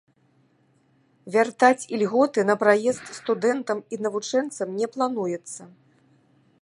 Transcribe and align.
Вяртаць 1.35 1.87
ільготы 1.97 2.45
на 2.51 2.55
праезд 2.63 3.03
студэнтам 3.19 3.85
і 3.97 4.01
навучэнцам 4.07 4.67
не 4.81 4.87
плануецца. 4.97 5.61